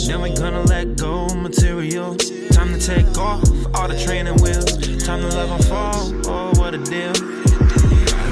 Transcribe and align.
Now. 0.00 0.06
Then 0.06 0.22
we 0.22 0.30
gonna 0.30 0.62
let 0.62 0.96
go 0.96 1.28
material. 1.34 2.16
Time 2.52 2.72
to 2.72 2.80
take 2.80 3.18
off 3.18 3.42
all 3.74 3.88
the 3.88 3.98
training 3.98 4.36
wheels. 4.42 4.64
Time 5.04 5.20
to 5.20 5.28
love 5.28 5.50
and 5.50 5.64
fall, 5.66 6.12
oh 6.26 6.52
what 6.58 6.74
a 6.74 6.78
deal. 6.78 7.12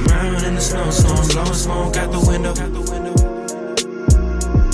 Round 0.08 0.44
in 0.44 0.54
the 0.54 0.60
snowstorm, 0.60 1.28
blowing 1.28 1.54
smoke 1.54 1.96
out 1.96 2.10
the 2.12 2.20
window. 2.28 2.54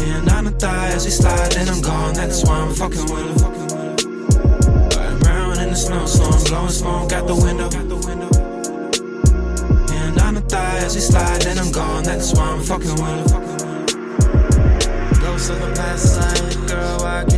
And 0.05 0.29
on 0.31 0.45
the 0.45 0.51
thigh 0.53 0.89
as 0.89 1.05
we 1.05 1.11
slide, 1.11 1.57
and 1.57 1.69
I'm 1.69 1.81
gone. 1.81 2.15
That's 2.15 2.45
why 2.45 2.59
I'm 2.61 2.73
fucking 2.75 3.07
with 3.13 3.41
her. 3.41 3.51
Round 5.27 5.61
in 5.61 5.71
the 5.71 5.77
snowstorm, 5.77 6.45
blowing 6.45 6.71
smoke 6.71 7.13
out 7.13 7.27
the 7.27 7.35
window. 7.35 7.69
And 9.93 10.21
on 10.21 10.35
the 10.35 10.43
thigh 10.43 10.79
as 10.79 10.95
we 10.95 11.01
slide, 11.01 11.47
and 11.47 11.59
I'm 11.59 11.73
gone. 11.73 12.05
That's 12.05 12.33
why 12.35 12.45
I'm 12.45 12.61
fucking 12.63 12.91
with 12.91 13.33
her. 13.33 13.34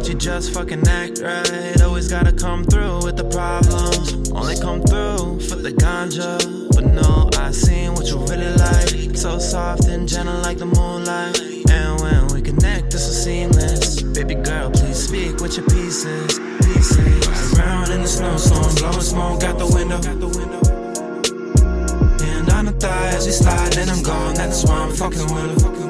You 0.09 0.15
just 0.15 0.55
fucking 0.55 0.87
act 0.87 1.21
right? 1.21 1.81
Always 1.83 2.09
gotta 2.09 2.33
come 2.33 2.65
through 2.65 3.05
with 3.05 3.17
the 3.17 3.25
problems. 3.25 4.31
Only 4.31 4.55
come 4.55 4.83
through 4.83 5.41
for 5.49 5.57
the 5.57 5.73
ganja. 5.73 6.39
But 6.75 6.85
no, 6.85 7.29
I 7.39 7.51
seen 7.51 7.95
what 7.95 8.07
you 8.07 8.19
really 8.27 8.53
like. 8.55 9.17
So 9.17 9.39
soft 9.39 9.87
and 9.87 10.09
gentle 10.09 10.39
like 10.43 10.59
the 10.59 10.67
moonlight. 10.67 11.41
And 11.71 12.01
when 12.01 12.27
we 12.29 12.41
connect, 12.43 12.95
it's 12.95 13.05
so 13.05 13.13
seamless. 13.13 14.03
Baby 14.03 14.37
girl, 14.37 14.71
please 14.71 15.09
speak 15.09 15.41
with 15.41 15.57
your 15.57 15.67
pieces. 15.67 16.39
Pieces. 16.63 17.59
Around 17.59 17.91
in 17.91 18.03
the 18.03 18.09
snowstorm, 18.09 18.75
blowing 18.77 19.01
smoke 19.01 19.43
out 19.43 19.59
the 19.59 19.67
window. 19.67 19.99
And 22.25 22.49
on 22.51 22.67
the 22.67 22.73
thigh 22.73 23.09
as 23.09 23.27
we 23.27 23.33
slide, 23.33 23.77
and 23.77 23.91
I'm 23.91 24.03
gone. 24.03 24.35
That's 24.35 24.65
why 24.65 24.77
I'm 24.77 24.93
fucking 24.93 25.35
with 25.35 25.63
her. 25.63 25.86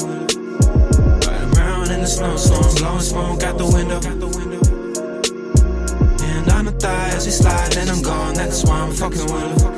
Riding 2.07 2.23
around 2.23 2.39
in 2.39 2.39
the 2.39 2.47
snowstorm, 2.47 2.75
blowing 2.77 3.01
smoke 3.01 3.43
out 3.43 3.59
the 3.59 3.67
window. 3.67 3.99
And 6.23 6.49
on 6.53 6.65
the 6.67 6.73
thigh 6.73 7.09
as 7.17 7.27
we 7.27 7.33
slide, 7.33 7.77
and 7.77 7.91
I'm 7.91 8.01
gone. 8.01 8.35
That's 8.35 8.65
why 8.65 8.79
I'm 8.79 8.93
fucking 8.93 9.27
with 9.27 9.63
her. 9.63 9.71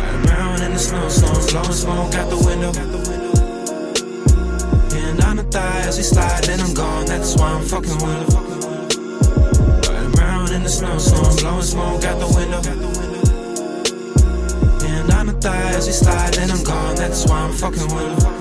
Riding 0.00 0.30
around 0.30 0.62
in 0.62 0.72
the 0.72 0.78
snowstorm, 0.78 1.46
blowing 1.52 1.72
smoke 1.72 2.14
out 2.14 2.30
the 2.30 2.36
window. 2.40 2.72
And 4.96 5.20
on 5.24 5.36
the 5.36 5.42
thigh 5.44 5.80
as 5.80 5.98
we 5.98 6.04
slide, 6.04 6.48
and 6.48 6.62
I'm 6.62 6.72
gone. 6.72 7.04
That's 7.04 7.36
why 7.36 7.52
I'm 7.52 7.64
fucking 7.66 7.98
with 8.00 8.32
her. 8.32 8.40
Riding 9.92 10.18
around 10.18 10.52
in 10.52 10.62
the 10.62 10.70
snowstorm, 10.70 11.36
blowing 11.36 11.62
smoke 11.62 12.04
out 12.04 12.18
the 12.18 12.28
window. 12.32 12.62
And 14.88 15.12
on 15.12 15.26
the 15.26 15.34
thigh 15.34 15.70
as 15.76 15.86
we 15.86 15.92
slide, 15.92 16.38
and 16.38 16.50
I'm 16.50 16.64
gone. 16.64 16.96
That's 16.96 17.26
why 17.26 17.40
I'm 17.40 17.52
fucking 17.52 17.94
with 17.94 18.22
her. 18.22 18.37